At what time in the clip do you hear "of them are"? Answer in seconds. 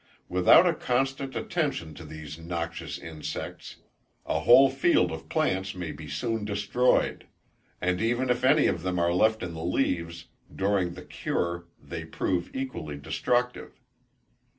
8.65-9.13